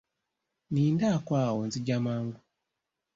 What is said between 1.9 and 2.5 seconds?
mangu.